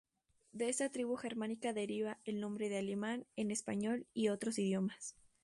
De 0.51 0.67
esta 0.67 0.89
tribu 0.89 1.15
germánica 1.15 1.73
deriva 1.73 2.17
el 2.25 2.39
nombre 2.39 2.69
de 2.69 2.79
"alemán" 2.79 3.27
en 3.35 3.51
español 3.51 4.07
y 4.15 4.29
otros 4.29 4.57
idiomas. 4.57 5.15